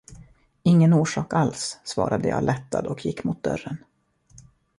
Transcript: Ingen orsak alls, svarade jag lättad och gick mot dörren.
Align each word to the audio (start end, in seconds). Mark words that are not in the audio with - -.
Ingen 0.63 0.93
orsak 0.93 1.33
alls, 1.33 1.79
svarade 1.83 2.27
jag 2.27 2.43
lättad 2.43 2.87
och 2.87 3.05
gick 3.05 3.23
mot 3.23 3.43
dörren. 3.43 3.77